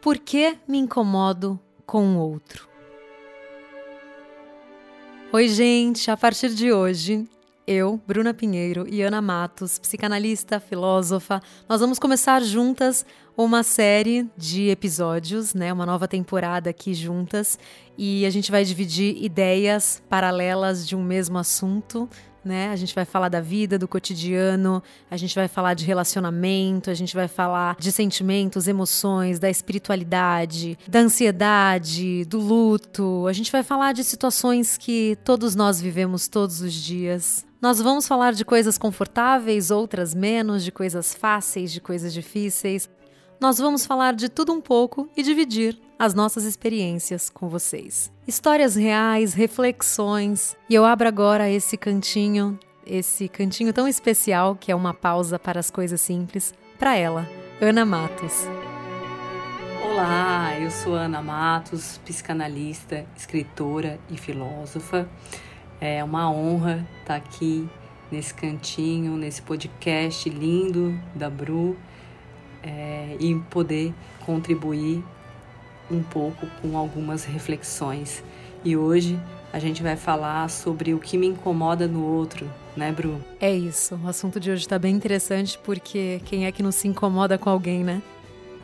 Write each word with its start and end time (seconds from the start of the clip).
Por 0.00 0.16
que 0.16 0.56
me 0.66 0.78
incomodo 0.78 1.60
com 1.84 2.16
o 2.16 2.18
outro? 2.20 2.66
Oi, 5.30 5.46
gente! 5.46 6.10
A 6.10 6.16
partir 6.16 6.54
de 6.54 6.72
hoje, 6.72 7.28
eu, 7.66 8.00
Bruna 8.06 8.32
Pinheiro 8.32 8.86
e 8.88 9.02
Ana 9.02 9.20
Matos, 9.20 9.78
psicanalista, 9.78 10.58
filósofa, 10.58 11.42
nós 11.68 11.82
vamos 11.82 11.98
começar 11.98 12.42
juntas 12.42 13.04
uma 13.36 13.62
série 13.62 14.26
de 14.38 14.70
episódios, 14.70 15.52
né, 15.52 15.70
uma 15.70 15.84
nova 15.84 16.08
temporada 16.08 16.70
aqui 16.70 16.94
juntas, 16.94 17.58
e 17.96 18.24
a 18.24 18.30
gente 18.30 18.50
vai 18.50 18.64
dividir 18.64 19.22
ideias 19.22 20.02
paralelas 20.08 20.88
de 20.88 20.96
um 20.96 21.02
mesmo 21.02 21.36
assunto, 21.36 22.08
né? 22.44 22.70
A 22.70 22.76
gente 22.76 22.94
vai 22.94 23.04
falar 23.04 23.28
da 23.28 23.40
vida, 23.40 23.78
do 23.78 23.88
cotidiano, 23.88 24.82
a 25.10 25.16
gente 25.16 25.34
vai 25.34 25.48
falar 25.48 25.74
de 25.74 25.84
relacionamento, 25.84 26.90
a 26.90 26.94
gente 26.94 27.14
vai 27.14 27.28
falar 27.28 27.76
de 27.78 27.92
sentimentos, 27.92 28.66
emoções, 28.66 29.38
da 29.38 29.50
espiritualidade, 29.50 30.78
da 30.88 31.00
ansiedade, 31.00 32.24
do 32.24 32.38
luto. 32.38 33.26
A 33.26 33.32
gente 33.32 33.50
vai 33.52 33.62
falar 33.62 33.92
de 33.92 34.04
situações 34.04 34.76
que 34.76 35.16
todos 35.24 35.54
nós 35.54 35.80
vivemos 35.80 36.28
todos 36.28 36.60
os 36.60 36.72
dias. 36.72 37.46
Nós 37.60 37.78
vamos 37.78 38.08
falar 38.08 38.32
de 38.32 38.44
coisas 38.44 38.78
confortáveis, 38.78 39.70
outras 39.70 40.14
menos, 40.14 40.64
de 40.64 40.72
coisas 40.72 41.14
fáceis, 41.14 41.70
de 41.70 41.80
coisas 41.80 42.12
difíceis. 42.12 42.88
Nós 43.38 43.58
vamos 43.58 43.84
falar 43.84 44.14
de 44.14 44.28
tudo 44.28 44.52
um 44.52 44.60
pouco 44.60 45.08
e 45.16 45.22
dividir 45.22 45.78
as 45.98 46.14
nossas 46.14 46.44
experiências 46.44 47.28
com 47.28 47.48
vocês. 47.48 48.10
Histórias 48.30 48.76
reais, 48.76 49.34
reflexões. 49.34 50.56
E 50.68 50.74
eu 50.76 50.84
abro 50.84 51.08
agora 51.08 51.50
esse 51.50 51.76
cantinho, 51.76 52.56
esse 52.86 53.28
cantinho 53.28 53.72
tão 53.72 53.88
especial 53.88 54.54
que 54.54 54.70
é 54.70 54.74
uma 54.74 54.94
pausa 54.94 55.36
para 55.36 55.58
as 55.58 55.68
coisas 55.68 56.00
simples, 56.00 56.54
para 56.78 56.94
ela, 56.94 57.28
Ana 57.60 57.84
Matos. 57.84 58.46
Olá, 59.84 60.56
eu 60.60 60.70
sou 60.70 60.94
Ana 60.94 61.20
Matos, 61.20 62.00
psicanalista, 62.04 63.04
escritora 63.16 63.98
e 64.08 64.16
filósofa. 64.16 65.08
É 65.80 66.04
uma 66.04 66.30
honra 66.30 66.86
estar 67.00 67.16
aqui 67.16 67.68
nesse 68.12 68.32
cantinho, 68.32 69.16
nesse 69.16 69.42
podcast 69.42 70.30
lindo 70.30 70.96
da 71.16 71.28
Bru 71.28 71.76
é, 72.62 73.16
e 73.18 73.34
poder 73.50 73.92
contribuir 74.24 75.02
um 75.90 76.02
pouco 76.02 76.46
com 76.60 76.76
algumas 76.76 77.24
reflexões. 77.24 78.22
E 78.64 78.76
hoje 78.76 79.18
a 79.52 79.58
gente 79.58 79.82
vai 79.82 79.96
falar 79.96 80.48
sobre 80.48 80.94
o 80.94 80.98
que 80.98 81.18
me 81.18 81.26
incomoda 81.26 81.88
no 81.88 82.04
outro, 82.04 82.48
né, 82.76 82.92
Bru? 82.92 83.20
É 83.40 83.52
isso. 83.52 83.98
O 84.02 84.08
assunto 84.08 84.38
de 84.38 84.50
hoje 84.50 84.62
está 84.62 84.78
bem 84.78 84.94
interessante 84.94 85.58
porque 85.64 86.20
quem 86.24 86.46
é 86.46 86.52
que 86.52 86.62
não 86.62 86.70
se 86.70 86.86
incomoda 86.86 87.36
com 87.36 87.50
alguém, 87.50 87.82
né? 87.82 88.02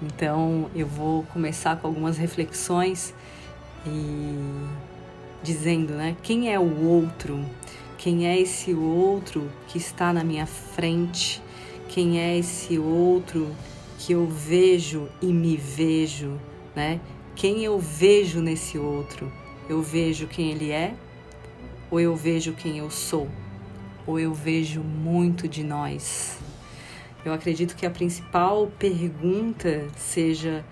Então 0.03 0.71
eu 0.75 0.87
vou 0.87 1.25
começar 1.33 1.77
com 1.77 1.87
algumas 1.89 2.17
reflexões 2.17 3.15
e 3.87 4.39
dizendo, 5.43 5.95
né, 5.95 6.17
quem 6.23 6.53
é 6.53 6.59
o 6.59 6.85
outro? 6.87 7.45
Quem 7.97 8.27
é 8.27 8.39
esse 8.39 8.75
outro 8.75 9.51
que 9.69 9.79
está 9.79 10.13
na 10.13 10.23
minha 10.23 10.47
frente? 10.47 11.43
Quem 11.89 12.21
é 12.21 12.37
esse 12.37 12.79
outro 12.79 13.51
que 13.99 14.13
eu 14.13 14.27
vejo 14.27 15.09
e 15.23 15.27
me 15.27 15.57
vejo, 15.57 16.39
né? 16.75 17.01
Quem 17.37 17.63
eu 17.63 17.79
vejo 17.79 18.41
nesse 18.41 18.79
outro. 18.79 19.31
Eu 19.69 19.83
vejo 19.83 20.27
quem 20.27 20.51
ele 20.51 20.71
é, 20.71 20.95
ou 21.91 22.01
eu 22.01 22.17
vejo 22.17 22.53
quem 22.53 22.79
eu 22.79 22.91
sou, 22.91 23.29
ou 24.07 24.19
eu 24.19 24.33
vejo 24.33 24.81
muito 24.81 25.47
de 25.47 25.63
nós. 25.63 26.39
Eu 27.25 27.33
acredito 27.33 27.77
que 27.77 27.85
a 27.85 27.91
principal 27.91 28.69
pergunta 28.79 29.87
seja: 29.97 30.65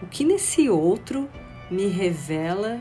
o 0.00 0.06
que 0.06 0.24
nesse 0.24 0.70
outro 0.70 1.28
me 1.70 1.88
revela 1.88 2.80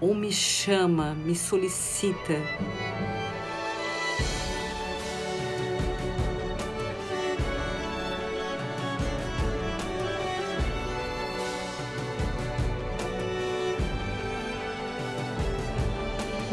ou 0.00 0.14
me 0.14 0.32
chama, 0.32 1.14
me 1.14 1.34
solicita? 1.34 2.34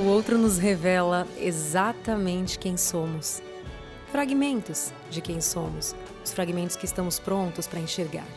O 0.03 0.07
outro 0.07 0.37
nos 0.37 0.57
revela 0.57 1.25
exatamente 1.37 2.59
quem 2.59 2.75
somos. 2.75 3.41
Fragmentos 4.11 4.91
de 5.09 5.21
quem 5.21 5.39
somos, 5.39 5.95
os 6.25 6.33
fragmentos 6.33 6.75
que 6.75 6.83
estamos 6.83 7.19
prontos 7.19 7.67
para 7.67 7.79
enxergar. 7.79 8.27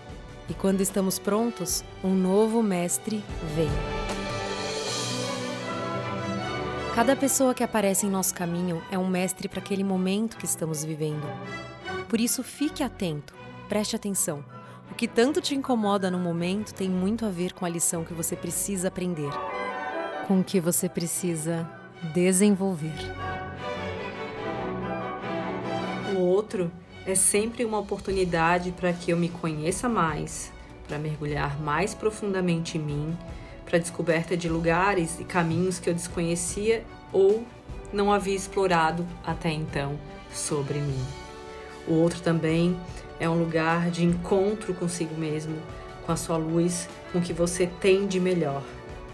E 0.49 0.55
quando 0.55 0.81
estamos 0.81 1.19
prontos, 1.19 1.83
um 2.05 2.15
novo 2.15 2.63
mestre 2.63 3.21
vem. 3.57 3.69
Cada 6.95 7.17
pessoa 7.17 7.53
que 7.53 7.65
aparece 7.65 8.07
em 8.07 8.11
nosso 8.11 8.33
caminho 8.33 8.81
é 8.89 8.97
um 8.97 9.09
mestre 9.09 9.49
para 9.49 9.59
aquele 9.59 9.83
momento 9.83 10.37
que 10.37 10.47
estamos 10.47 10.85
vivendo. 10.85 11.27
Por 12.09 12.21
isso, 12.21 12.45
fique 12.45 12.85
atento, 12.85 13.35
preste 13.69 13.97
atenção. 13.97 14.45
O 14.89 14.95
que 14.95 15.09
tanto 15.09 15.41
te 15.41 15.57
incomoda 15.57 16.13
no 16.13 16.19
momento 16.21 16.73
tem 16.73 16.89
muito 16.89 17.27
a 17.27 17.29
ver 17.29 17.53
com 17.55 17.65
a 17.65 17.69
lição 17.69 18.05
que 18.05 18.15
você 18.15 18.37
precisa 18.37 18.87
aprender 18.87 19.33
com 20.27 20.43
que 20.43 20.59
você 20.59 20.89
precisa 20.89 21.69
desenvolver. 22.13 22.93
O 26.17 26.19
outro 26.19 26.71
é 27.07 27.15
sempre 27.15 27.65
uma 27.65 27.79
oportunidade 27.79 28.73
para 28.73 28.93
que 28.93 29.13
eu 29.13 29.17
me 29.17 29.29
conheça 29.29 29.89
mais, 29.89 30.53
para 30.89 30.99
mergulhar 30.99 31.61
mais 31.61 31.95
profundamente 31.95 32.77
em 32.77 32.81
mim, 32.81 33.19
para 33.65 33.79
descoberta 33.79 34.37
de 34.37 34.49
lugares 34.49 35.21
e 35.21 35.25
caminhos 35.25 35.79
que 35.79 35.89
eu 35.89 35.95
desconhecia 35.95 36.85
ou 37.13 37.45
não 37.93 38.13
havia 38.13 38.35
explorado 38.35 39.07
até 39.25 39.53
então 39.53 39.97
sobre 40.33 40.81
mim. 40.81 41.05
O 41.87 41.95
outro 41.95 42.21
também 42.21 42.77
é 43.21 43.29
um 43.29 43.39
lugar 43.39 43.91
de 43.91 44.05
encontro 44.05 44.75
consigo 44.75 45.15
mesmo, 45.15 45.57
com 46.05 46.11
a 46.11 46.17
sua 46.17 46.37
luz, 46.37 46.89
com 47.13 47.21
o 47.21 47.23
que 47.23 47.33
você 47.33 47.69
tem 47.81 48.09
de 48.09 48.19
melhor. 48.19 48.63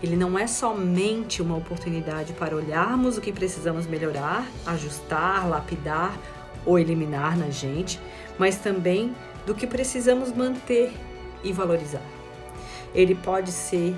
Ele 0.02 0.16
não 0.16 0.36
é 0.36 0.46
somente 0.46 1.40
uma 1.40 1.56
oportunidade 1.56 2.32
para 2.32 2.56
olharmos 2.56 3.16
o 3.16 3.20
que 3.20 3.32
precisamos 3.32 3.86
melhorar, 3.86 4.46
ajustar, 4.66 5.48
lapidar 5.48 6.18
ou 6.66 6.78
eliminar 6.78 7.38
na 7.38 7.50
gente, 7.50 8.00
mas 8.36 8.56
também 8.56 9.14
do 9.46 9.54
que 9.54 9.66
precisamos 9.66 10.32
manter 10.32 10.92
e 11.44 11.52
valorizar. 11.52 12.02
Ele 12.94 13.14
pode 13.14 13.52
ser 13.52 13.96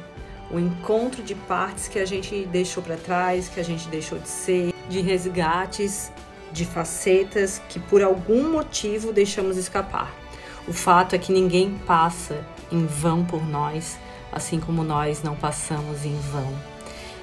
o 0.51 0.59
encontro 0.59 1.23
de 1.23 1.35
partes 1.35 1.89
que 1.89 1.99
a 1.99 2.05
gente 2.05 2.45
deixou 2.47 2.83
para 2.83 2.97
trás, 2.97 3.49
que 3.49 3.59
a 3.59 3.65
gente 3.65 3.89
deixou 3.89 4.19
de 4.19 4.29
ser, 4.29 4.75
de 4.89 5.01
resgates, 5.01 6.13
de 6.53 6.67
facetas 6.67 7.61
que 7.69 7.81
por 7.81 8.03
algum 8.03 8.51
motivo 8.51 9.13
deixamos 9.13 9.57
escapar. 9.57 10.15
O 10.69 10.73
fato 10.73 11.15
é 11.15 11.19
que 11.19 11.33
ninguém 11.33 11.79
passa 11.87 12.45
em 12.71 12.87
vão 12.87 13.25
por 13.25 13.45
nós 13.47 13.99
assim 14.35 14.59
como 14.59 14.83
nós 14.83 15.23
não 15.23 15.37
passamos 15.37 16.05
em 16.05 16.19
vão. 16.33 16.53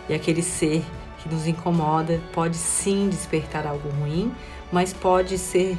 E 0.08 0.14
aquele 0.14 0.42
ser 0.42 0.84
que 1.20 1.30
nos 1.30 1.46
incomoda 1.46 2.22
pode 2.34 2.56
sim 2.56 3.10
despertar 3.10 3.68
algo 3.68 3.90
ruim, 3.90 4.34
mas 4.72 4.94
pode 4.94 5.38
ser 5.38 5.78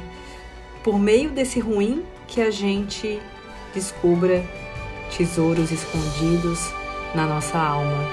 por 0.83 0.99
meio 0.99 1.31
desse 1.31 1.59
ruim 1.59 2.05
que 2.27 2.39
a 2.39 2.51
gente 2.51 3.19
descubra 3.73 4.45
tesouros 5.17 5.71
escondidos 5.71 6.71
na 7.15 7.25
nossa 7.25 7.57
alma. 7.57 8.07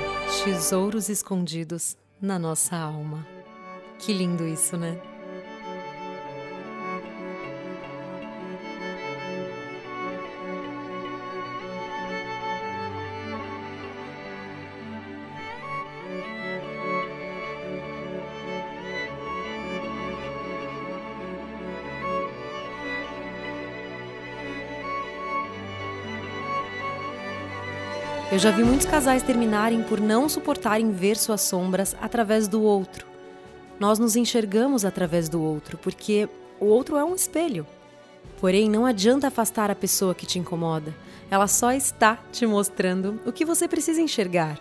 Tesouros 0.45 1.09
escondidos 1.09 1.97
na 2.21 2.39
nossa 2.39 2.77
alma. 2.77 3.27
Que 3.99 4.13
lindo 4.13 4.47
isso, 4.47 4.77
né? 4.77 5.10
Eu 28.33 28.39
já 28.39 28.53
vi 28.53 28.63
muitos 28.63 28.87
casais 28.87 29.25
terminarem 29.25 29.83
por 29.83 30.01
não 30.01 30.29
suportarem 30.29 30.93
ver 30.93 31.17
suas 31.17 31.41
sombras 31.41 31.97
através 32.01 32.47
do 32.47 32.63
outro. 32.63 33.05
Nós 33.81 33.99
nos 33.99 34.15
enxergamos 34.15 34.85
através 34.85 35.29
do 35.29 35.43
outro, 35.43 35.77
porque 35.77 36.29
o 36.61 36.67
outro 36.67 36.97
é 36.97 37.03
um 37.03 37.17
espelho. 37.17 37.67
Porém, 38.41 38.71
não 38.71 38.87
adianta 38.87 39.27
afastar 39.27 39.69
a 39.69 39.75
pessoa 39.75 40.15
que 40.15 40.27
te 40.27 40.39
incomoda, 40.39 40.95
ela 41.29 41.49
só 41.49 41.73
está 41.73 42.21
te 42.31 42.47
mostrando 42.47 43.21
o 43.27 43.33
que 43.33 43.45
você 43.45 43.67
precisa 43.67 44.01
enxergar. 44.01 44.61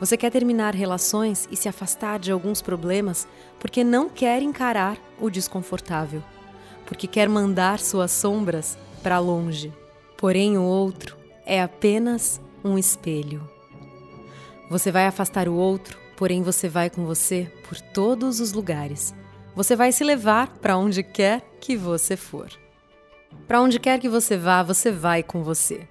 Você 0.00 0.16
quer 0.16 0.32
terminar 0.32 0.74
relações 0.74 1.48
e 1.52 1.56
se 1.56 1.68
afastar 1.68 2.18
de 2.18 2.32
alguns 2.32 2.60
problemas 2.60 3.28
porque 3.60 3.84
não 3.84 4.08
quer 4.08 4.42
encarar 4.42 4.98
o 5.20 5.30
desconfortável, 5.30 6.20
porque 6.84 7.06
quer 7.06 7.28
mandar 7.28 7.78
suas 7.78 8.10
sombras 8.10 8.76
para 9.04 9.20
longe. 9.20 9.72
Porém, 10.16 10.58
o 10.58 10.64
outro 10.64 11.16
é 11.46 11.62
apenas 11.62 12.40
um 12.64 12.78
espelho. 12.78 13.48
Você 14.70 14.92
vai 14.92 15.06
afastar 15.06 15.48
o 15.48 15.54
outro, 15.54 15.98
porém 16.16 16.42
você 16.42 16.68
vai 16.68 16.90
com 16.90 17.04
você 17.04 17.50
por 17.66 17.80
todos 17.80 18.40
os 18.40 18.52
lugares. 18.52 19.14
Você 19.54 19.74
vai 19.74 19.92
se 19.92 20.04
levar 20.04 20.48
para 20.58 20.76
onde 20.76 21.02
quer 21.02 21.42
que 21.60 21.76
você 21.76 22.16
for. 22.16 22.48
Para 23.46 23.60
onde 23.60 23.80
quer 23.80 23.98
que 23.98 24.08
você 24.08 24.36
vá, 24.36 24.62
você 24.62 24.90
vai 24.90 25.22
com 25.22 25.42
você. 25.42 25.88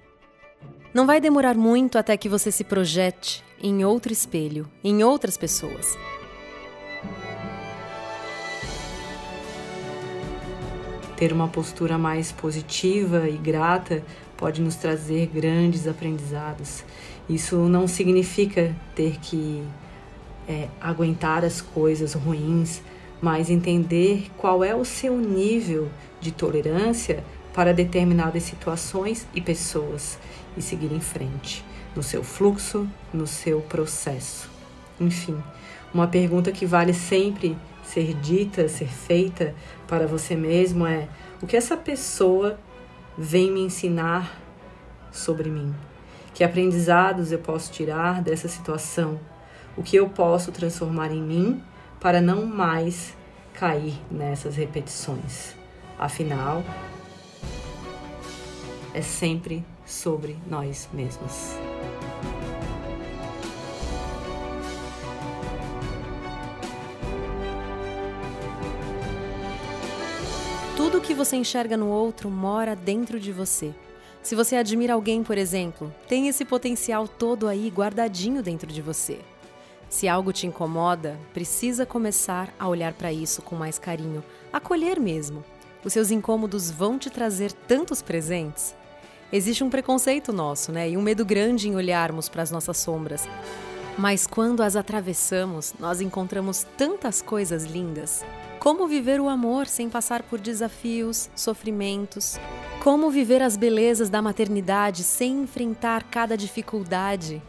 Não 0.94 1.06
vai 1.06 1.20
demorar 1.20 1.54
muito 1.54 1.98
até 1.98 2.16
que 2.16 2.28
você 2.28 2.50
se 2.50 2.64
projete 2.64 3.44
em 3.60 3.84
outro 3.84 4.12
espelho, 4.12 4.70
em 4.82 5.02
outras 5.02 5.36
pessoas. 5.36 5.98
Ter 11.16 11.32
uma 11.32 11.48
postura 11.48 11.98
mais 11.98 12.30
positiva 12.30 13.28
e 13.28 13.36
grata 13.36 14.04
pode 14.38 14.62
nos 14.62 14.76
trazer 14.76 15.26
grandes 15.26 15.86
aprendizados. 15.86 16.84
Isso 17.28 17.56
não 17.68 17.86
significa 17.86 18.74
ter 18.94 19.18
que 19.20 19.62
é, 20.48 20.68
aguentar 20.80 21.44
as 21.44 21.60
coisas 21.60 22.14
ruins, 22.14 22.80
mas 23.20 23.50
entender 23.50 24.30
qual 24.38 24.64
é 24.64 24.74
o 24.74 24.84
seu 24.84 25.18
nível 25.18 25.90
de 26.20 26.32
tolerância 26.32 27.22
para 27.52 27.74
determinadas 27.74 28.44
situações 28.44 29.26
e 29.34 29.40
pessoas 29.40 30.18
e 30.56 30.62
seguir 30.62 30.92
em 30.92 31.00
frente 31.00 31.64
no 31.96 32.02
seu 32.02 32.22
fluxo, 32.22 32.88
no 33.12 33.26
seu 33.26 33.60
processo. 33.62 34.48
Enfim, 35.00 35.36
uma 35.92 36.06
pergunta 36.06 36.52
que 36.52 36.64
vale 36.64 36.94
sempre 36.94 37.56
ser 37.82 38.14
dita, 38.14 38.68
ser 38.68 38.88
feita 38.88 39.54
para 39.88 40.06
você 40.06 40.36
mesmo 40.36 40.86
é: 40.86 41.08
o 41.42 41.46
que 41.46 41.56
essa 41.56 41.76
pessoa 41.76 42.58
vem 43.18 43.50
me 43.50 43.60
ensinar 43.60 44.40
sobre 45.10 45.50
mim? 45.50 45.74
Que 46.32 46.44
aprendizados 46.44 47.32
eu 47.32 47.40
posso 47.40 47.72
tirar 47.72 48.22
dessa 48.22 48.46
situação? 48.46 49.18
O 49.76 49.82
que 49.82 49.96
eu 49.96 50.08
posso 50.08 50.52
transformar 50.52 51.10
em 51.10 51.20
mim 51.20 51.62
para 52.00 52.20
não 52.20 52.46
mais 52.46 53.16
cair 53.54 53.98
nessas 54.08 54.54
repetições? 54.54 55.56
Afinal, 55.98 56.62
é 58.94 59.02
sempre 59.02 59.64
sobre 59.84 60.38
nós 60.48 60.88
mesmos. 60.92 61.67
Que 71.08 71.14
você 71.14 71.36
enxerga 71.36 71.74
no 71.74 71.88
outro 71.88 72.28
mora 72.28 72.76
dentro 72.76 73.18
de 73.18 73.32
você. 73.32 73.74
Se 74.22 74.34
você 74.34 74.56
admira 74.56 74.92
alguém, 74.92 75.24
por 75.24 75.38
exemplo, 75.38 75.90
tem 76.06 76.28
esse 76.28 76.44
potencial 76.44 77.08
todo 77.08 77.48
aí 77.48 77.70
guardadinho 77.70 78.42
dentro 78.42 78.70
de 78.70 78.82
você. 78.82 79.18
Se 79.88 80.06
algo 80.06 80.34
te 80.34 80.46
incomoda, 80.46 81.18
precisa 81.32 81.86
começar 81.86 82.54
a 82.58 82.68
olhar 82.68 82.92
para 82.92 83.10
isso 83.10 83.40
com 83.40 83.56
mais 83.56 83.78
carinho, 83.78 84.22
acolher 84.52 85.00
mesmo. 85.00 85.42
Os 85.82 85.94
seus 85.94 86.10
incômodos 86.10 86.70
vão 86.70 86.98
te 86.98 87.08
trazer 87.08 87.52
tantos 87.52 88.02
presentes. 88.02 88.76
Existe 89.32 89.64
um 89.64 89.70
preconceito 89.70 90.30
nosso, 90.30 90.70
né? 90.70 90.90
E 90.90 90.96
um 90.98 91.02
medo 91.02 91.24
grande 91.24 91.70
em 91.70 91.74
olharmos 91.74 92.28
para 92.28 92.42
as 92.42 92.50
nossas 92.50 92.76
sombras. 92.76 93.26
Mas 93.96 94.26
quando 94.26 94.62
as 94.62 94.76
atravessamos, 94.76 95.72
nós 95.80 96.02
encontramos 96.02 96.66
tantas 96.76 97.22
coisas 97.22 97.64
lindas. 97.64 98.22
Como 98.60 98.88
viver 98.88 99.20
o 99.20 99.28
amor 99.28 99.68
sem 99.68 99.88
passar 99.88 100.24
por 100.24 100.40
desafios, 100.40 101.30
sofrimentos? 101.36 102.40
Como 102.82 103.08
viver 103.08 103.40
as 103.40 103.56
belezas 103.56 104.10
da 104.10 104.20
maternidade 104.20 105.04
sem 105.04 105.42
enfrentar 105.42 106.02
cada 106.04 106.36
dificuldade? 106.36 107.40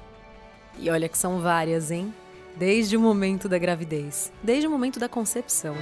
E 0.77 0.87
olha 0.87 1.09
que 1.09 1.17
são 1.17 1.39
várias, 1.39 1.89
hein? 1.89 2.13
Desde 2.55 2.95
o 2.95 3.01
momento 3.01 3.49
da 3.49 3.57
gravidez, 3.57 4.31
desde 4.43 4.67
o 4.67 4.69
momento 4.69 4.99
da 4.99 5.09
concepção. 5.09 5.75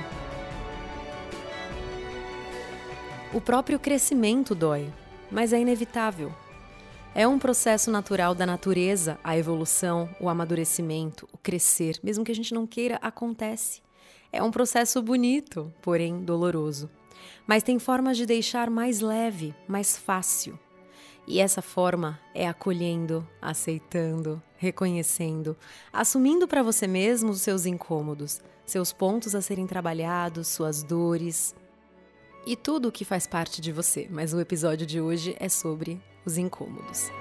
O 3.34 3.42
próprio 3.42 3.78
crescimento 3.78 4.56
dói, 4.56 4.90
mas 5.30 5.52
é 5.52 5.60
inevitável. 5.60 6.32
É 7.14 7.28
um 7.28 7.38
processo 7.38 7.92
natural 7.92 8.34
da 8.34 8.46
natureza, 8.46 9.20
a 9.22 9.38
evolução, 9.38 10.08
o 10.22 10.30
amadurecimento, 10.30 11.28
o 11.34 11.38
crescer, 11.38 12.00
mesmo 12.02 12.24
que 12.24 12.32
a 12.32 12.36
gente 12.36 12.54
não 12.54 12.66
queira, 12.66 12.98
acontece. 13.02 13.87
É 14.32 14.42
um 14.44 14.52
processo 14.52 15.02
bonito, 15.02 15.74
porém 15.82 16.24
doloroso. 16.24 16.90
Mas 17.46 17.64
tem 17.64 17.80
formas 17.80 18.18
de 18.18 18.26
deixar 18.26 18.70
mais 18.70 19.00
leve, 19.00 19.56
mais 19.68 19.98
fácil. 19.98 20.60
E 21.26 21.40
essa 21.40 21.62
forma 21.62 22.20
é 22.34 22.48
acolhendo, 22.48 23.28
aceitando, 23.42 24.42
reconhecendo, 24.56 25.58
assumindo 25.92 26.48
para 26.48 26.64
você 26.64 26.88
mesmo 26.88 27.32
os 27.32 27.42
seus 27.42 27.66
incômodos, 27.66 28.42
seus 28.66 28.94
pontos 28.94 29.36
a 29.36 29.42
serem 29.42 29.68
trabalhados, 29.68 30.48
suas 30.48 30.84
dores 30.84 31.54
e 32.46 32.56
tudo 32.56 32.88
o 32.88 32.92
que 32.92 33.04
faz 33.04 33.28
parte 33.28 33.60
de 33.60 33.74
você. 33.74 34.08
Mas 34.10 34.34
o 34.34 34.40
episódio 34.40 34.86
de 34.86 35.02
hoje 35.02 35.36
é 35.38 35.50
sobre 35.50 36.02
os 36.26 36.38
incômodos. 36.38 37.12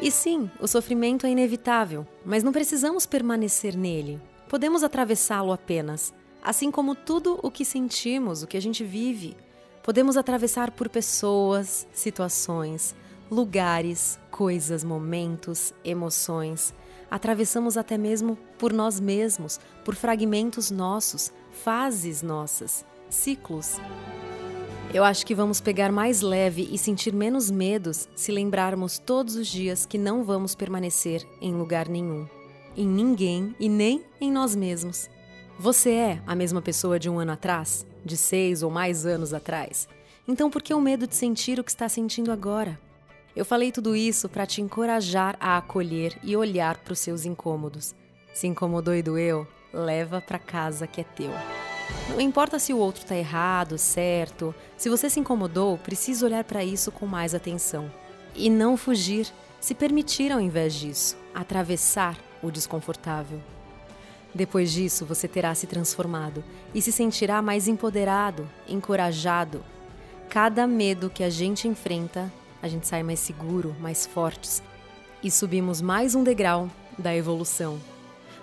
E 0.00 0.10
sim, 0.10 0.50
o 0.60 0.66
sofrimento 0.66 1.26
é 1.26 1.30
inevitável, 1.30 2.06
mas 2.24 2.42
não 2.42 2.52
precisamos 2.52 3.04
permanecer 3.04 3.76
nele. 3.76 4.20
Podemos 4.52 4.84
atravessá-lo 4.84 5.50
apenas, 5.50 6.12
assim 6.42 6.70
como 6.70 6.94
tudo 6.94 7.40
o 7.42 7.50
que 7.50 7.64
sentimos, 7.64 8.42
o 8.42 8.46
que 8.46 8.58
a 8.58 8.60
gente 8.60 8.84
vive. 8.84 9.34
Podemos 9.82 10.14
atravessar 10.14 10.72
por 10.72 10.90
pessoas, 10.90 11.88
situações, 11.90 12.94
lugares, 13.30 14.20
coisas, 14.30 14.84
momentos, 14.84 15.72
emoções. 15.82 16.74
Atravessamos 17.10 17.78
até 17.78 17.96
mesmo 17.96 18.36
por 18.58 18.74
nós 18.74 19.00
mesmos, 19.00 19.58
por 19.86 19.94
fragmentos 19.94 20.70
nossos, 20.70 21.32
fases 21.64 22.20
nossas, 22.20 22.84
ciclos. 23.08 23.80
Eu 24.92 25.02
acho 25.02 25.24
que 25.24 25.34
vamos 25.34 25.62
pegar 25.62 25.90
mais 25.90 26.20
leve 26.20 26.68
e 26.70 26.76
sentir 26.76 27.14
menos 27.14 27.50
medos 27.50 28.06
se 28.14 28.30
lembrarmos 28.30 28.98
todos 28.98 29.34
os 29.34 29.48
dias 29.48 29.86
que 29.86 29.96
não 29.96 30.22
vamos 30.22 30.54
permanecer 30.54 31.26
em 31.40 31.54
lugar 31.54 31.88
nenhum 31.88 32.28
em 32.76 32.86
ninguém 32.86 33.54
e 33.58 33.68
nem 33.68 34.04
em 34.20 34.30
nós 34.30 34.54
mesmos. 34.54 35.08
Você 35.58 35.90
é 35.90 36.22
a 36.26 36.34
mesma 36.34 36.62
pessoa 36.62 36.98
de 36.98 37.08
um 37.08 37.18
ano 37.18 37.32
atrás? 37.32 37.86
De 38.04 38.16
seis 38.16 38.62
ou 38.62 38.70
mais 38.70 39.06
anos 39.06 39.32
atrás? 39.32 39.88
Então 40.26 40.50
por 40.50 40.62
que 40.62 40.74
o 40.74 40.80
medo 40.80 41.06
de 41.06 41.14
sentir 41.14 41.58
o 41.58 41.64
que 41.64 41.70
está 41.70 41.88
sentindo 41.88 42.32
agora? 42.32 42.78
Eu 43.34 43.44
falei 43.44 43.72
tudo 43.72 43.96
isso 43.96 44.28
para 44.28 44.46
te 44.46 44.60
encorajar 44.60 45.36
a 45.40 45.56
acolher 45.56 46.18
e 46.22 46.36
olhar 46.36 46.76
para 46.78 46.92
os 46.92 46.98
seus 46.98 47.24
incômodos. 47.24 47.94
Se 48.34 48.46
incomodou 48.46 48.94
e 48.94 49.02
doeu, 49.02 49.46
leva 49.72 50.20
para 50.20 50.38
casa 50.38 50.86
que 50.86 51.00
é 51.00 51.04
teu. 51.04 51.32
Não 52.10 52.20
importa 52.20 52.58
se 52.58 52.72
o 52.72 52.78
outro 52.78 53.02
está 53.02 53.16
errado, 53.16 53.78
certo. 53.78 54.54
Se 54.76 54.90
você 54.90 55.08
se 55.08 55.20
incomodou, 55.20 55.78
precisa 55.78 56.26
olhar 56.26 56.44
para 56.44 56.64
isso 56.64 56.92
com 56.92 57.06
mais 57.06 57.34
atenção. 57.34 57.90
E 58.34 58.50
não 58.50 58.76
fugir, 58.76 59.26
se 59.60 59.74
permitir 59.74 60.30
ao 60.32 60.40
invés 60.40 60.74
disso, 60.74 61.16
atravessar 61.34 62.18
o 62.42 62.50
desconfortável. 62.50 63.40
Depois 64.34 64.72
disso, 64.72 65.04
você 65.04 65.28
terá 65.28 65.54
se 65.54 65.66
transformado 65.66 66.42
e 66.74 66.80
se 66.80 66.90
sentirá 66.90 67.42
mais 67.42 67.68
empoderado, 67.68 68.48
encorajado. 68.66 69.62
Cada 70.28 70.66
medo 70.66 71.10
que 71.10 71.22
a 71.22 71.28
gente 71.28 71.68
enfrenta, 71.68 72.32
a 72.62 72.68
gente 72.68 72.86
sai 72.86 73.02
mais 73.02 73.20
seguro, 73.20 73.76
mais 73.78 74.06
fortes 74.06 74.62
e 75.22 75.30
subimos 75.30 75.80
mais 75.80 76.14
um 76.14 76.24
degrau 76.24 76.68
da 76.98 77.14
evolução. 77.14 77.78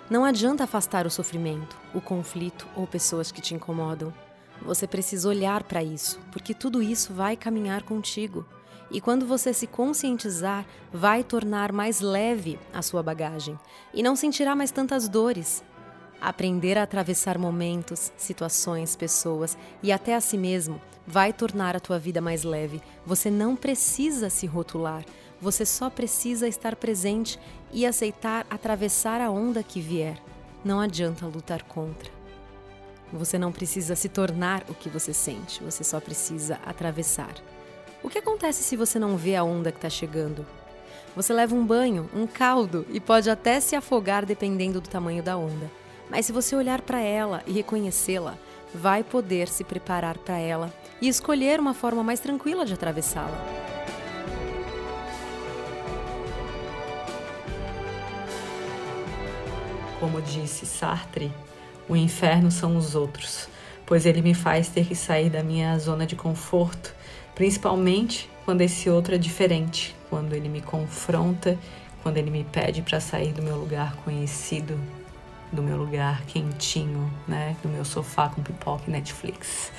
Não 0.08 0.24
adianta 0.24 0.64
afastar 0.64 1.06
o 1.06 1.10
sofrimento, 1.10 1.76
o 1.94 2.00
conflito 2.00 2.66
ou 2.74 2.86
pessoas 2.86 3.30
que 3.30 3.40
te 3.40 3.54
incomodam. 3.54 4.12
Você 4.62 4.86
precisa 4.86 5.28
olhar 5.28 5.62
para 5.62 5.82
isso, 5.82 6.18
porque 6.32 6.54
tudo 6.54 6.82
isso 6.82 7.12
vai 7.12 7.36
caminhar 7.36 7.82
contigo. 7.82 8.44
E 8.90 9.00
quando 9.00 9.24
você 9.24 9.52
se 9.52 9.66
conscientizar, 9.66 10.66
vai 10.92 11.22
tornar 11.22 11.72
mais 11.72 12.00
leve 12.00 12.58
a 12.72 12.82
sua 12.82 13.02
bagagem 13.02 13.58
e 13.94 14.02
não 14.02 14.16
sentirá 14.16 14.56
mais 14.56 14.70
tantas 14.70 15.08
dores. 15.08 15.62
Aprender 16.20 16.76
a 16.76 16.82
atravessar 16.82 17.38
momentos, 17.38 18.12
situações, 18.16 18.96
pessoas 18.96 19.56
e 19.82 19.92
até 19.92 20.14
a 20.14 20.20
si 20.20 20.36
mesmo 20.36 20.80
vai 21.06 21.32
tornar 21.32 21.76
a 21.76 21.80
tua 21.80 21.98
vida 21.98 22.20
mais 22.20 22.42
leve. 22.42 22.82
Você 23.06 23.30
não 23.30 23.56
precisa 23.56 24.28
se 24.28 24.46
rotular, 24.46 25.04
você 25.40 25.64
só 25.64 25.88
precisa 25.88 26.46
estar 26.46 26.76
presente 26.76 27.38
e 27.72 27.86
aceitar 27.86 28.46
atravessar 28.50 29.20
a 29.20 29.30
onda 29.30 29.62
que 29.62 29.80
vier. 29.80 30.20
Não 30.64 30.78
adianta 30.78 31.26
lutar 31.26 31.62
contra. 31.62 32.10
Você 33.12 33.38
não 33.38 33.50
precisa 33.50 33.96
se 33.96 34.08
tornar 34.08 34.64
o 34.68 34.74
que 34.74 34.88
você 34.88 35.12
sente, 35.12 35.62
você 35.62 35.82
só 35.82 35.98
precisa 35.98 36.60
atravessar. 36.64 37.34
O 38.02 38.08
que 38.08 38.18
acontece 38.18 38.62
se 38.62 38.76
você 38.76 38.98
não 38.98 39.16
vê 39.16 39.36
a 39.36 39.44
onda 39.44 39.70
que 39.70 39.76
está 39.76 39.90
chegando? 39.90 40.46
Você 41.14 41.34
leva 41.34 41.54
um 41.54 41.66
banho, 41.66 42.08
um 42.14 42.26
caldo 42.26 42.86
e 42.88 42.98
pode 42.98 43.28
até 43.28 43.60
se 43.60 43.76
afogar 43.76 44.24
dependendo 44.24 44.80
do 44.80 44.88
tamanho 44.88 45.22
da 45.22 45.36
onda. 45.36 45.70
Mas 46.08 46.24
se 46.24 46.32
você 46.32 46.56
olhar 46.56 46.80
para 46.80 47.00
ela 47.00 47.42
e 47.46 47.52
reconhecê-la, 47.52 48.38
vai 48.74 49.04
poder 49.04 49.48
se 49.48 49.64
preparar 49.64 50.16
para 50.16 50.38
ela 50.38 50.72
e 51.00 51.08
escolher 51.08 51.60
uma 51.60 51.74
forma 51.74 52.02
mais 52.02 52.20
tranquila 52.20 52.64
de 52.64 52.72
atravessá-la. 52.72 53.36
Como 59.98 60.22
disse 60.22 60.64
Sartre, 60.64 61.30
o 61.86 61.94
inferno 61.94 62.50
são 62.50 62.78
os 62.78 62.94
outros, 62.94 63.46
pois 63.84 64.06
ele 64.06 64.22
me 64.22 64.32
faz 64.32 64.68
ter 64.68 64.86
que 64.86 64.94
sair 64.94 65.28
da 65.28 65.42
minha 65.42 65.78
zona 65.78 66.06
de 66.06 66.16
conforto 66.16 66.94
principalmente 67.40 68.28
quando 68.44 68.60
esse 68.60 68.90
outro 68.90 69.14
é 69.14 69.18
diferente, 69.18 69.96
quando 70.10 70.34
ele 70.34 70.46
me 70.46 70.60
confronta, 70.60 71.58
quando 72.02 72.18
ele 72.18 72.30
me 72.30 72.44
pede 72.44 72.82
para 72.82 73.00
sair 73.00 73.32
do 73.32 73.40
meu 73.40 73.56
lugar 73.56 73.96
conhecido, 74.04 74.78
do 75.50 75.62
meu 75.62 75.78
lugar 75.78 76.20
quentinho, 76.26 77.10
né, 77.26 77.56
do 77.62 77.68
meu 77.70 77.82
sofá 77.82 78.28
com 78.28 78.42
pipoca 78.42 78.82
e 78.88 78.90
Netflix. 78.90 79.72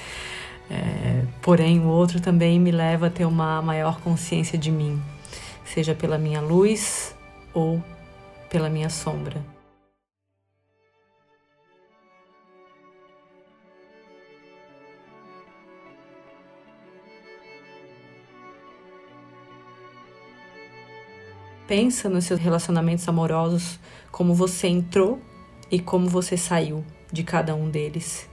É, 0.71 1.23
porém, 1.43 1.79
o 1.81 1.87
outro 1.87 2.19
também 2.19 2.59
me 2.59 2.71
leva 2.71 3.05
a 3.05 3.09
ter 3.11 3.25
uma 3.25 3.61
maior 3.61 4.01
consciência 4.01 4.57
de 4.57 4.71
mim, 4.71 4.99
seja 5.63 5.93
pela 5.93 6.17
minha 6.17 6.41
luz 6.41 7.15
ou 7.53 7.79
pela 8.49 8.71
minha 8.71 8.89
sombra. 8.89 9.39
Pensa 21.71 22.09
nos 22.09 22.25
seus 22.25 22.37
relacionamentos 22.37 23.07
amorosos, 23.07 23.79
como 24.11 24.35
você 24.35 24.67
entrou 24.67 25.21
e 25.71 25.79
como 25.79 26.05
você 26.09 26.35
saiu 26.35 26.83
de 27.09 27.23
cada 27.23 27.55
um 27.55 27.69
deles. 27.69 28.29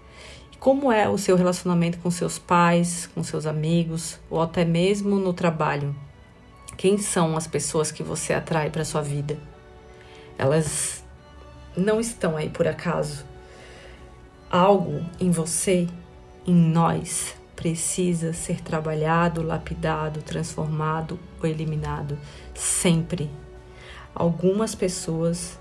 Como 0.58 0.90
é 0.90 1.08
o 1.08 1.16
seu 1.16 1.36
relacionamento 1.36 1.98
com 1.98 2.10
seus 2.10 2.36
pais, 2.36 3.08
com 3.14 3.22
seus 3.22 3.46
amigos 3.46 4.18
ou 4.28 4.42
até 4.42 4.64
mesmo 4.64 5.20
no 5.20 5.32
trabalho? 5.32 5.94
Quem 6.76 6.98
são 6.98 7.36
as 7.36 7.46
pessoas 7.46 7.92
que 7.92 8.02
você 8.02 8.34
atrai 8.34 8.70
para 8.70 8.84
sua 8.84 9.02
vida? 9.02 9.38
Elas 10.36 11.04
não 11.76 12.00
estão 12.00 12.36
aí 12.36 12.50
por 12.50 12.66
acaso. 12.66 13.24
Algo 14.50 15.06
em 15.20 15.30
você, 15.30 15.86
em 16.44 16.56
nós, 16.56 17.37
precisa 17.58 18.32
ser 18.32 18.60
trabalhado, 18.60 19.42
lapidado, 19.42 20.22
transformado 20.22 21.18
ou 21.42 21.50
eliminado 21.50 22.16
sempre. 22.54 23.28
Algumas 24.14 24.76
pessoas 24.76 25.58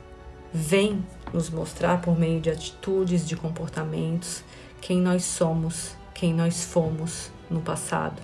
vêm 0.54 1.04
nos 1.34 1.50
mostrar 1.50 2.00
por 2.00 2.16
meio 2.16 2.40
de 2.40 2.52
atitudes, 2.52 3.28
de 3.28 3.36
comportamentos, 3.36 4.44
quem 4.80 5.02
nós 5.02 5.24
somos, 5.24 5.96
quem 6.14 6.36
nós 6.36 6.66
fomos 6.66 7.32
no 7.50 7.62
passado. 7.62 8.22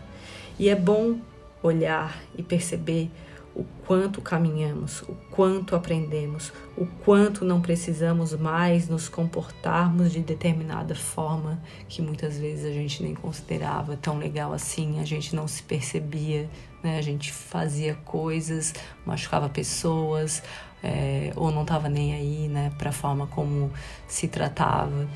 E 0.59 0.69
é 0.69 0.75
bom 0.75 1.17
olhar 1.63 2.21
e 2.37 2.43
perceber 2.43 3.09
o 3.55 3.63
quanto 3.85 4.21
caminhamos, 4.21 5.01
o 5.03 5.15
quanto 5.29 5.75
aprendemos, 5.75 6.51
o 6.75 6.85
quanto 6.85 7.45
não 7.45 7.61
precisamos 7.61 8.33
mais 8.33 8.89
nos 8.89 9.07
comportarmos 9.07 10.11
de 10.11 10.21
determinada 10.21 10.95
forma 10.95 11.61
que 11.87 12.01
muitas 12.01 12.37
vezes 12.37 12.65
a 12.65 12.71
gente 12.71 13.03
nem 13.03 13.13
considerava 13.13 13.95
tão 13.95 14.17
legal 14.17 14.53
assim, 14.53 14.99
a 14.99 15.05
gente 15.05 15.35
não 15.35 15.47
se 15.47 15.61
percebia, 15.61 16.49
né? 16.81 16.97
a 16.97 17.01
gente 17.01 17.31
fazia 17.31 17.93
coisas, 18.03 18.73
machucava 19.05 19.47
pessoas, 19.47 20.41
é, 20.81 21.31
ou 21.35 21.51
não 21.51 21.61
estava 21.61 21.87
nem 21.87 22.13
aí 22.13 22.47
né, 22.47 22.71
para 22.77 22.89
a 22.89 22.93
forma 22.93 23.27
como 23.27 23.71
se 24.07 24.27
tratava. 24.27 25.07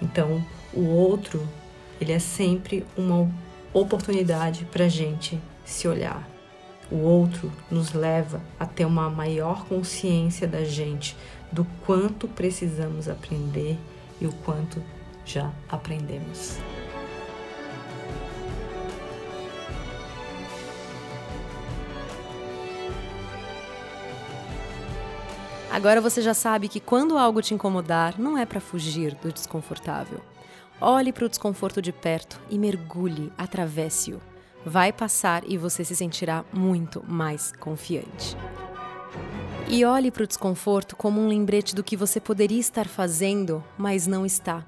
Então, 0.00 0.42
o 0.72 0.84
outro, 0.86 1.46
ele 2.00 2.12
é 2.12 2.18
sempre 2.18 2.84
uma 2.96 3.30
oportunidade 3.72 4.64
para 4.64 4.86
a 4.86 4.88
gente 4.88 5.38
se 5.64 5.86
olhar 5.86 6.31
o 6.92 7.00
outro 7.00 7.50
nos 7.70 7.94
leva 7.94 8.42
a 8.60 8.66
ter 8.66 8.84
uma 8.84 9.08
maior 9.08 9.64
consciência 9.64 10.46
da 10.46 10.62
gente, 10.62 11.16
do 11.50 11.66
quanto 11.86 12.28
precisamos 12.28 13.08
aprender 13.08 13.78
e 14.20 14.26
o 14.26 14.32
quanto 14.44 14.82
já 15.24 15.50
aprendemos. 15.70 16.58
Agora 25.70 26.02
você 26.02 26.20
já 26.20 26.34
sabe 26.34 26.68
que 26.68 26.78
quando 26.78 27.16
algo 27.16 27.40
te 27.40 27.54
incomodar, 27.54 28.20
não 28.20 28.36
é 28.36 28.44
para 28.44 28.60
fugir 28.60 29.14
do 29.14 29.32
desconfortável. 29.32 30.20
Olhe 30.78 31.10
para 31.10 31.24
o 31.24 31.28
desconforto 31.28 31.80
de 31.80 31.92
perto 31.92 32.38
e 32.50 32.58
mergulhe, 32.58 33.32
atravesse-o 33.38 34.20
vai 34.64 34.92
passar 34.92 35.42
e 35.46 35.56
você 35.56 35.84
se 35.84 35.96
sentirá 35.96 36.44
muito 36.52 37.02
mais 37.06 37.52
confiante. 37.52 38.36
E 39.68 39.84
olhe 39.84 40.10
para 40.10 40.24
o 40.24 40.26
desconforto 40.26 40.96
como 40.96 41.20
um 41.20 41.28
lembrete 41.28 41.74
do 41.74 41.84
que 41.84 41.96
você 41.96 42.20
poderia 42.20 42.60
estar 42.60 42.86
fazendo, 42.86 43.62
mas 43.78 44.06
não 44.06 44.26
está. 44.26 44.66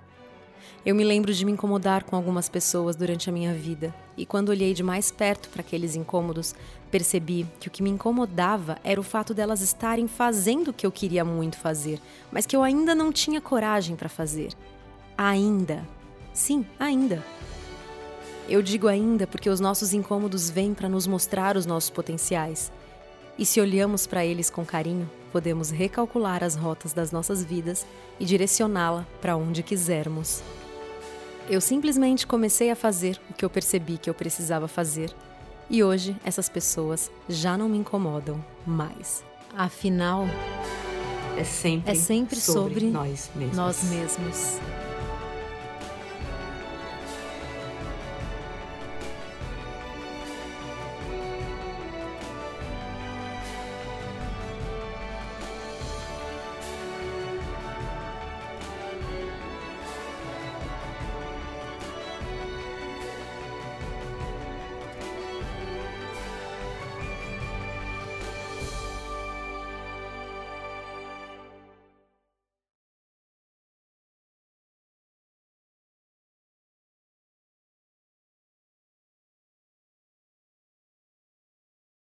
Eu 0.85 0.95
me 0.95 1.03
lembro 1.03 1.33
de 1.33 1.45
me 1.47 1.53
incomodar 1.53 2.05
com 2.05 2.15
algumas 2.15 2.49
pessoas 2.49 2.95
durante 2.95 3.31
a 3.31 3.33
minha 3.33 3.55
vida, 3.55 3.95
e 4.17 4.27
quando 4.27 4.51
olhei 4.51 4.75
de 4.75 4.83
mais 4.83 5.11
perto 5.11 5.49
para 5.49 5.63
aqueles 5.63 5.97
incômodos, 5.97 6.55
percebi 6.91 7.47
que 7.59 7.69
o 7.69 7.71
que 7.71 7.83
me 7.83 7.89
incomodava 7.89 8.79
era 8.85 9.01
o 9.01 9.05
fato 9.05 9.33
delas 9.33 9.63
estarem 9.63 10.07
fazendo 10.07 10.69
o 10.69 10.73
que 10.73 10.87
eu 10.87 10.93
queria 10.93 11.25
muito 11.25 11.57
fazer, 11.57 11.99
mas 12.31 12.45
que 12.45 12.55
eu 12.55 12.63
ainda 12.63 12.95
não 12.95 13.11
tinha 13.11 13.41
coragem 13.41 13.97
para 13.97 14.11
fazer. 14.11 14.53
Ainda. 15.17 15.87
Sim, 16.35 16.67
ainda. 16.79 17.25
Eu 18.49 18.61
digo 18.61 18.89
ainda 18.89 19.27
porque 19.27 19.49
os 19.49 19.59
nossos 19.59 19.95
incômodos 19.95 20.51
vêm 20.51 20.75
para 20.75 20.89
nos 20.89 21.07
mostrar 21.07 21.57
os 21.57 21.65
nossos 21.65 21.91
potenciais. 21.91 22.71
E 23.39 23.47
se 23.47 23.61
olhamos 23.61 24.07
para 24.07 24.25
eles 24.25 24.51
com 24.51 24.65
carinho, 24.65 25.11
podemos 25.33 25.71
recalcular 25.71 26.45
as 26.45 26.55
rotas 26.55 26.93
das 26.93 27.11
nossas 27.11 27.43
vidas 27.43 27.87
e 28.21 28.25
direcioná-la 28.25 29.07
para 29.21 29.37
onde 29.37 29.63
quisermos. 29.63 30.43
Eu 31.49 31.61
simplesmente 31.61 32.27
comecei 32.27 32.71
a 32.71 32.77
fazer 32.77 33.21
o 33.29 33.35
que 33.35 33.45
eu 33.45 33.51
percebi 33.51 33.99
que 33.99 34.09
eu 34.09 34.15
precisava 34.15 34.69
fazer, 34.69 35.13
e 35.69 35.83
hoje 35.83 36.17
essas 36.25 36.49
pessoas 36.49 37.11
já 37.29 37.57
não 37.57 37.69
me 37.69 37.79
incomodam 37.79 38.43
mais. 38.67 39.25
Afinal, 39.57 40.27
é 41.37 41.45
sempre, 41.45 41.93
é 41.93 41.95
sempre 41.95 42.37
sobre, 42.37 42.81
sobre 42.81 42.91
nós 42.91 43.31
mesmos. 43.35 43.57
Nós 43.57 43.83
mesmos. 43.85 44.59